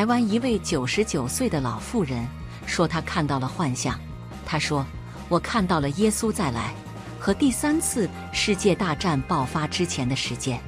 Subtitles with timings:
[0.00, 2.26] 台湾一位九十九岁的老妇人
[2.64, 4.00] 说，她看到了幻象。
[4.46, 4.82] 她说
[5.28, 6.72] ：“我看到了耶稣再来
[7.18, 10.58] 和第三次世界大战爆发之前的时间。”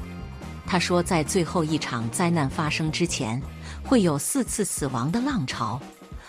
[0.69, 3.41] 她说，在最后一场灾难发生之前，
[3.83, 5.81] 会有四次死亡的浪潮，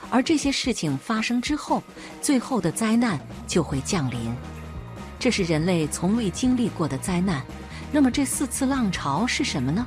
[0.09, 1.83] 而这些事情发生之后，
[2.21, 4.33] 最后的灾难就会降临。
[5.19, 7.43] 这是人类从未经历过的灾难。
[7.91, 9.85] 那么，这四次浪潮是什么呢？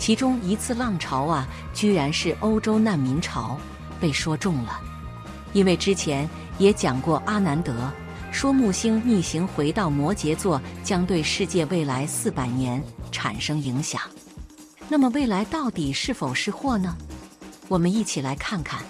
[0.00, 3.58] 其中一次浪潮啊，居然是欧洲难民潮，
[4.00, 4.80] 被说中了。
[5.52, 6.26] 因为之前
[6.56, 7.92] 也讲过，阿南德
[8.32, 12.82] 说木星逆行回到摩羯座，将对世界未来四百年
[13.12, 14.00] 产生影响。
[14.88, 16.96] 那么未来到底是否是祸呢？
[17.68, 18.82] 我们一起来看看。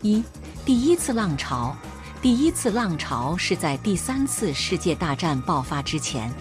[0.00, 0.24] 一，
[0.64, 1.76] 第一次浪潮，
[2.22, 6.32] 第一次浪潮是在第三次世界大战爆发之前，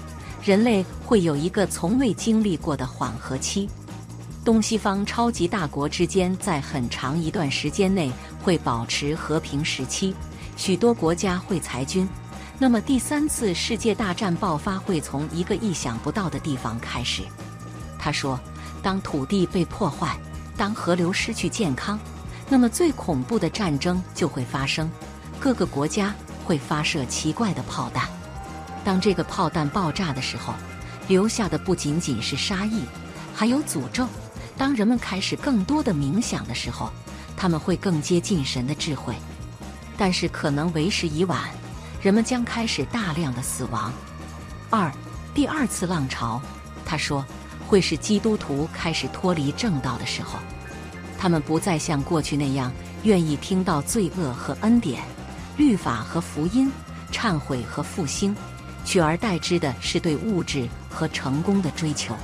[0.41, 3.67] 人类会有一个从未经历过的缓和期。
[4.47, 8.09] 东西方超级大国之间在很长一段时间内
[8.41, 10.15] 会保持和平时期，
[10.55, 12.07] 许多国家会裁军。
[12.57, 17.23] 那么第三次世界大战爆发会从一个意想不到的地方开始。
[17.99, 18.39] 他说
[18.81, 20.17] ：“当土地被破坏，
[20.55, 21.99] 当河流失去健康，
[22.47, 24.89] 那么最恐怖的战争就会发生。
[25.41, 28.07] 各个国家会发射奇怪的炮弹。
[28.85, 30.53] 当这个炮弹爆炸的时候，
[31.09, 32.83] 留下的不仅仅是杀意，
[33.35, 34.07] 还有诅咒。”
[34.57, 36.91] 当人们开始更多的冥想的时候，
[37.37, 39.15] 他们会更接近神的智慧。
[39.95, 41.49] 但是可能为时已晚，
[42.01, 43.91] 人们将开始大量的死亡。
[44.69, 44.91] 二，
[45.33, 46.41] 第二次浪潮，
[46.85, 47.25] 他说
[47.67, 50.39] 会是基督徒开始脱离正道的时候，
[51.17, 52.71] 他们不再像过去那样
[53.03, 55.03] 愿意听到罪恶和恩典、
[55.57, 56.71] 律法和福音、
[57.11, 58.35] 忏悔和复兴，
[58.85, 62.15] 取而代之的是对物质和成功的追求。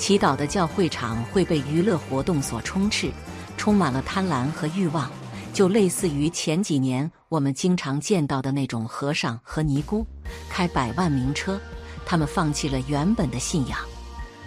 [0.00, 3.12] 祈祷的教会场会被娱乐活动所充斥，
[3.58, 5.10] 充满了贪婪和欲望，
[5.52, 10.06] 就类似于前几年我们经常见到的那种和尚和尼姑，
[10.48, 11.60] 开百万名车。
[12.06, 13.78] 他们放弃了原本的信仰。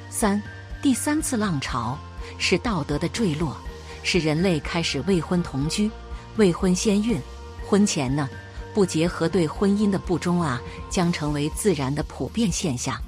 [0.09, 0.41] 三，
[0.81, 1.99] 第三次浪潮
[2.39, 3.55] 是道德的坠落，
[4.01, 5.89] 是人类开始未婚同居、
[6.35, 7.21] 未婚先孕，
[7.63, 8.27] 婚前呢
[8.73, 12.99] 不结合，对婚姻的不忠啊，将成为自然的普遍现象，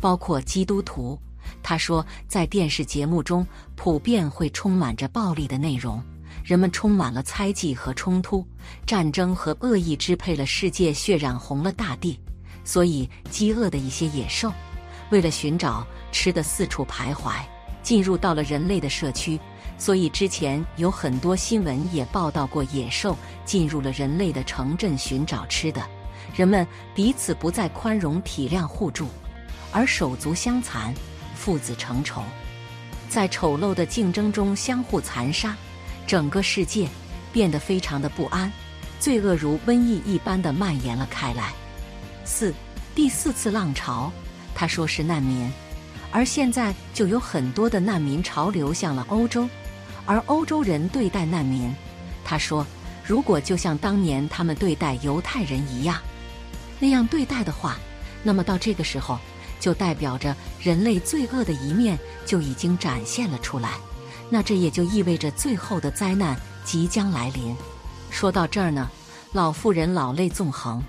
[0.00, 1.16] 包括基督徒。
[1.60, 6.02] 他说，在电视节目中，普遍会充满着暴力的内容，
[6.44, 8.46] 人们充满了猜忌和冲突，
[8.86, 12.18] 战争和恶意支配了世界，血染红了大地。
[12.64, 14.52] 所以，饥饿的一些野兽，
[15.10, 17.32] 为了寻找吃的，四处徘徊，
[17.82, 19.38] 进入到了人类的社区。
[19.78, 25.84] 所以，之前有很多新闻也报道过，野兽进入了人类的城镇寻找吃的，
[26.36, 26.64] 人们
[26.94, 29.08] 彼此不再宽容、体谅、互助，
[29.72, 30.94] 而手足相残。
[31.42, 32.22] 父子成仇，
[33.08, 35.56] 在丑陋的竞争中相互残杀，
[36.06, 36.88] 整个世界
[37.32, 38.48] 变得非常的不安，
[39.00, 41.52] 罪恶如瘟疫一般的蔓延了开来。
[42.24, 42.54] 四，
[42.94, 44.12] 第四次浪潮，
[44.54, 45.50] 他说是难民，
[46.12, 49.48] 而现在就有很多的难民潮流向了欧洲，
[50.06, 51.74] 而欧洲人对待难民，
[52.24, 52.64] 他说
[53.04, 56.00] 如果就像当年他们对待犹太人一样
[56.78, 57.80] 那样对待的话，
[58.22, 59.18] 那么到这个时候。
[59.62, 61.96] 就代表着人类罪恶的一面
[62.26, 63.78] 就已经展现了出来，
[64.28, 67.54] 那这也就意味着最后的灾难即将来临。
[68.10, 68.90] 说到这儿呢，
[69.32, 70.82] 老妇人老泪纵横。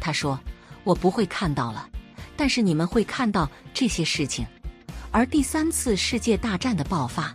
[0.00, 0.38] 她说
[0.84, 1.88] ：“我不会看到了，
[2.36, 4.46] 但是你们会看到这些事情。
[5.10, 7.34] 而第三次世界大战的爆发，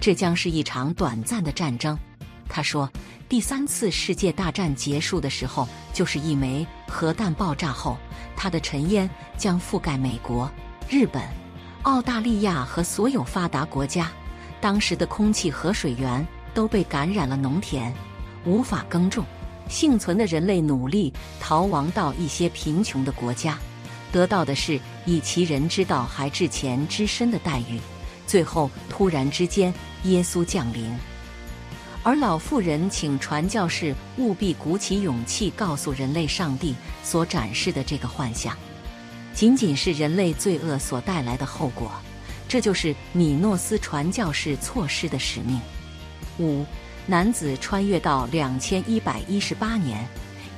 [0.00, 1.98] 这将是一场短暂的战争。”
[2.48, 2.90] 他说
[3.28, 7.96] ：“第三次世界大战结束的时候，就是一枚核弹爆炸后。”
[8.36, 9.08] 它的尘烟
[9.38, 10.50] 将覆盖美国、
[10.90, 11.22] 日本、
[11.82, 14.10] 澳大利亚和所有发达国家。
[14.60, 17.92] 当时的空气和水源都被感染了，农田
[18.44, 19.24] 无法耕种。
[19.68, 23.58] 幸存的人类努力逃亡到一些贫穷的国家，
[24.12, 27.80] 得到的是以其人之道还治钱之身的待遇。
[28.26, 29.72] 最后，突然之间，
[30.04, 30.94] 耶稣降临。
[32.06, 36.72] 而老妇人请传教士务必鼓起勇气，告诉人类上帝
[37.02, 38.56] 所展示的这个幻象，
[39.34, 41.90] 仅仅是人类罪恶所带来的后果。
[42.46, 45.60] 这就是米诺斯传教士错失的使命。
[46.38, 46.64] 五
[47.08, 50.06] 男子穿越到两千一百一十八年，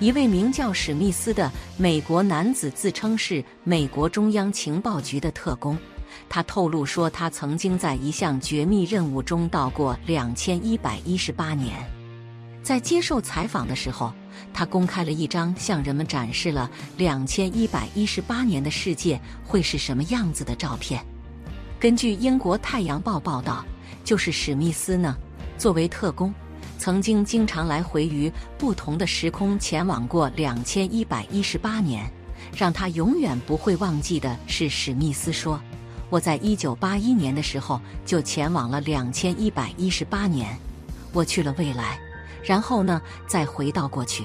[0.01, 5.79] 一位名叫史密斯的美国男子自称是美国中央情报局的特工。
[6.29, 11.75] 他透露说，他曾经在一项绝密任务中到过两千一百一十八年。
[12.63, 14.13] 在接受采访的时候，
[14.53, 21.03] 他公开了一张向人们展示了两千一百一十八年的世界会是什么样子的照片。
[21.81, 23.65] 根据英国《太阳报》报道，
[24.05, 25.17] 就是史密斯呢
[25.57, 26.35] 作为特工，
[26.77, 32.11] 曾经经常来回于不同的时空前往过两千一百一十八年。
[32.57, 35.61] 让他永远不会忘记的是，史密斯说
[36.11, 40.59] ：“我在一九八一年的时候就前往了两千一百一十八年，
[41.13, 41.99] 我去了未来，
[42.43, 44.25] 然后呢再回到过去。”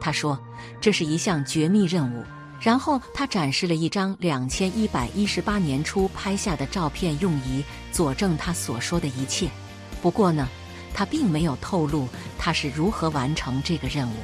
[0.00, 0.38] 他说
[0.80, 2.22] ：“这是一项绝密任务。”
[2.60, 9.50] 然后他展示了一张两千一百一十八年初拍下的照片，用以佐证他所说的一切。
[10.00, 10.48] 不过呢，
[10.94, 12.08] 他并没有透露
[12.38, 14.14] 他是如何完成这个任务，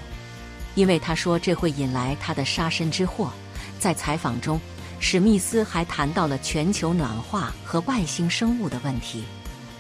[0.75, 3.31] 因为他说这会引来他的杀身之祸。
[3.79, 4.61] 在采访中，
[5.03, 9.25] 史密斯还谈到了全球暖化和外星生物的问题。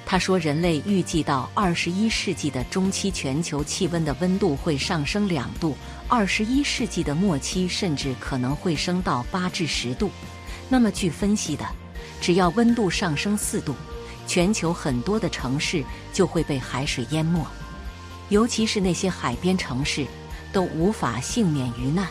[0.06, 5.76] 他说，人类预计到二十一世纪的中期，全球气温的温度会上升两度；
[6.08, 10.10] 二十一世纪的末期，甚至可能会升到八至十度。
[10.68, 11.64] 那么，据分析的，
[12.20, 13.74] 只要温度上升四度，
[14.26, 17.46] 全球很多的城市就会被海水淹没，
[18.30, 20.06] 尤其是那些海边城市，
[20.50, 22.08] 都无法幸免于难。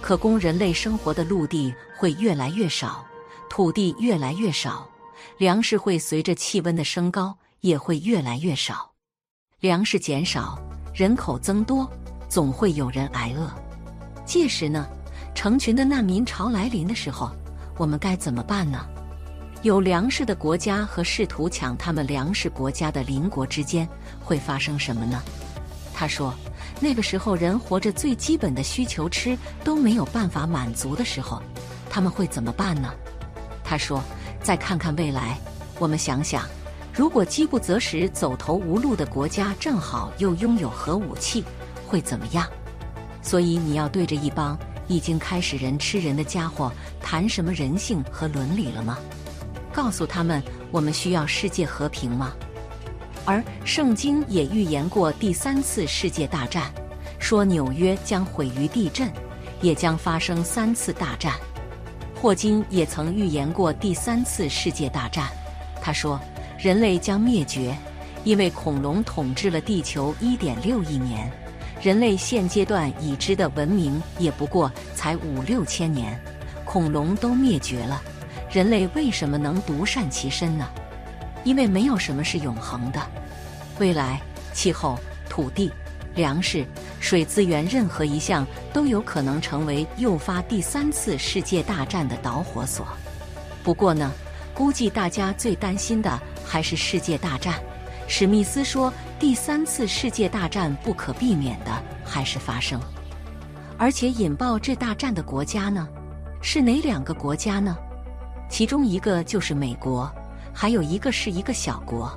[0.00, 3.04] 可供人类生活的陆地会越来越少，
[3.48, 4.88] 土地越来越少。
[5.36, 8.90] 粮食会随着气温的升高也会越来越少，
[9.60, 10.58] 粮食减少，
[10.94, 11.90] 人口增多，
[12.28, 13.50] 总会有人挨饿。
[14.24, 14.86] 届时呢，
[15.34, 17.30] 成群的难民潮来临的时候，
[17.76, 18.86] 我们该怎么办呢？
[19.62, 23.86] 有粮食的国家和试图抢他们粮食国家的邻国之间
[24.18, 25.22] 会发生什么呢？
[25.92, 26.34] 他说，
[26.80, 31.42] 那个时候人活着最基本的需求吃都没有办法满足的时候，
[31.88, 32.92] 他们会怎么办呢？
[33.62, 34.02] 他说。
[34.42, 35.38] 再看看未来，
[35.78, 36.48] 我们想想，
[36.94, 41.44] 如果饥不择食、走投无路的国家正好又拥有核武器，
[41.86, 42.48] 会怎么样？
[43.20, 46.72] 所以你要对着一帮已经开始人吃人的家伙
[47.02, 48.96] 谈什么人性和伦理了吗？
[49.74, 52.32] 告诉他们我们需要世界和平吗？
[53.30, 56.64] 而圣经也预言过第三次世界大战，
[57.20, 59.08] 说纽约将毁于地震，
[59.62, 61.34] 也将发生三次大战。
[62.20, 65.28] 霍金也曾预言过第三次世界大战。
[65.80, 66.20] 他说
[66.58, 67.72] ：“人类将灭绝，
[68.24, 71.30] 因为恐龙统治了地球一点六亿年。
[71.80, 76.20] 人类现阶段已知的文明也不过才五六千年，
[76.64, 78.02] 恐龙都灭绝了，
[78.50, 80.68] 人类为什么能独善其身呢？
[81.44, 83.00] 因为没有什么是永恒的。
[83.78, 84.20] 未来、
[84.52, 84.98] 气候、
[85.28, 85.72] 土地。”
[86.16, 86.66] 粮食、
[86.98, 92.84] 水资源，任何一项都有可能成为诱发第三次世界大战的导火索。
[93.62, 94.10] 不过呢，
[94.52, 97.54] 估计大家最担心的还是世界大战。
[98.08, 101.70] 史密斯说，第三次世界大战不可避免的
[102.04, 102.80] 还是发生，
[103.78, 105.86] 而且引爆这大战的国家呢，
[106.42, 107.78] 是哪两个国家呢？
[108.48, 110.12] 其中一个就是美国，
[110.52, 112.10] 还有一个是一个小国。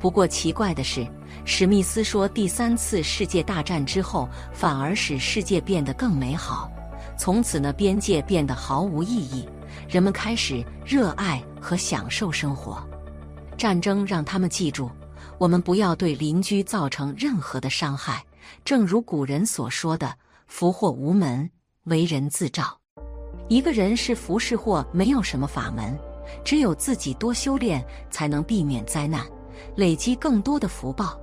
[0.00, 1.06] 不过奇怪的是。
[1.48, 6.68] 史密斯说：“第三次世界大战之后，反而使世界变得更美好。
[7.16, 9.48] 从此呢，边界变得毫无意义，
[9.88, 12.84] 人们开始热爱和享受生活。
[13.56, 14.90] 战争让他们记住，
[15.38, 18.24] 我们不要对邻居造成任何的伤害。
[18.64, 20.12] 正如古人所说的
[20.48, 21.48] ：‘福祸无门，
[21.84, 22.76] 为人自照。’
[23.48, 25.96] 一个人是福是祸，没有什么法门，
[26.44, 29.24] 只有自己多修炼，才能避免灾难，
[29.74, 31.20] 累积更多的福报。”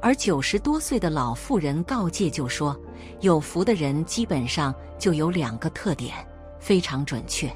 [0.00, 2.78] 而九十多岁的老妇人告诫就说
[3.20, 6.14] ：“有福的人基本上就有两个特点，
[6.60, 7.50] 非常准确。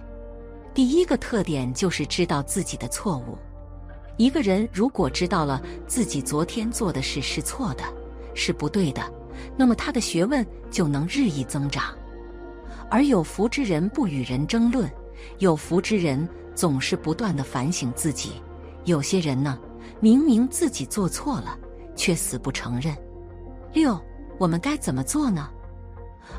[0.75, 3.39] 第一个特点就是知道自己的错误。
[4.17, 7.85] 一个人如果知道了自己昨天做的事是错的，
[8.35, 9.03] 是不对的，
[9.57, 11.95] 那么他的学问就能日益增长。
[12.91, 14.91] 而有福之人不与人争论，
[15.39, 18.43] 有福之人总是不断的反省自己。
[18.85, 19.59] 有些人呢，
[20.01, 21.59] 明明自己做错了。”
[21.95, 22.97] 却死不承认。
[23.75, 24.01] 六，
[24.39, 25.51] 我们该怎么做呢？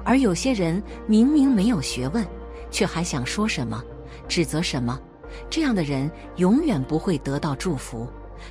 [0.04, 2.26] 而有些人明明没有学问，
[2.72, 3.82] 却还想说什么、
[4.28, 5.00] 指责什么，
[5.52, 8.10] 这样的人永远不会得到祝福。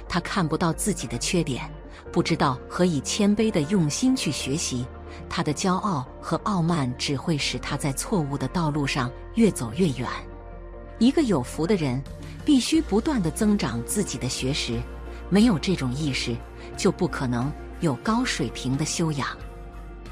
[0.08, 1.68] 他看不到自己的缺点，
[2.12, 4.86] 不知道何以谦卑的用心去学习。
[5.28, 10.08] 他的骄傲和傲慢只会使他在错误的道路上越走越远。
[11.02, 12.00] 一个有福的人，
[12.44, 14.80] 必须不断的增长自己的学识。
[15.28, 16.36] 没有这种意识。
[16.76, 19.28] 就不可能有高水平的修养。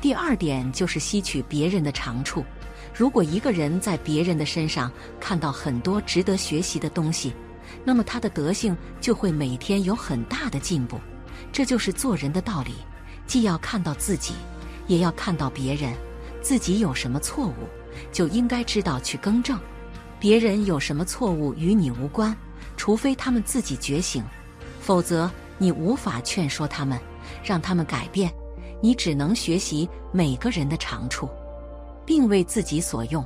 [0.01, 2.45] 第二点就是吸取别人的长处。
[2.93, 7.33] 如果一个人在别人的身上看到很多值得学习的东西，
[7.83, 11.01] 那么他的德性就会每天有很大的进步。
[11.51, 12.75] 这就是做人的道理，
[13.27, 14.35] 既要看到自己，
[14.87, 15.95] 也要看到别人。
[16.43, 17.55] 自己有什么错误，
[18.13, 19.57] 就应该知道去更正；
[20.21, 22.37] 别人有什么错误与你无关，
[22.77, 24.23] 除非他们自己觉醒，
[24.81, 25.29] 否则。
[25.63, 26.99] 你无法劝说他们，
[27.45, 28.33] 让他们改变。
[28.81, 31.29] 你只能学习每个人的长处，
[32.07, 33.23] 并为自己所用，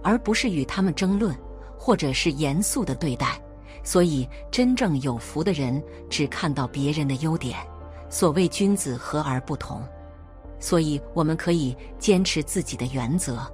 [0.00, 1.36] 而不是与他们争论，
[1.76, 3.36] 或者是严肃的对待。
[3.82, 7.58] 所以，真正有福的人只看到别人的优点。
[8.08, 9.82] 所谓君子和而不同。
[10.60, 13.44] 所以，我们可以坚持自己的原则，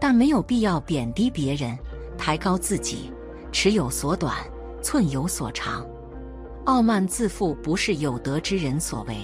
[0.00, 1.78] 但没有必要贬低别人，
[2.16, 3.12] 抬高自己。
[3.52, 4.36] 尺有所短，
[4.82, 5.86] 寸有所长。
[6.64, 9.16] 傲慢自负不是有德之人所为。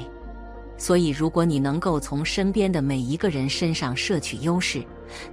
[0.77, 4.83] 所以，如果你能够从身边的每一个人身上摄取优势，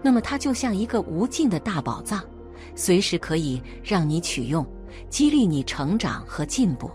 [0.01, 2.21] 那么它就像一个无尽的大宝藏，
[2.75, 4.65] 随时可以让你取用，
[5.09, 6.89] 激励你成长和进步。